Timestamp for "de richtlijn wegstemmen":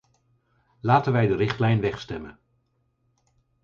1.27-2.39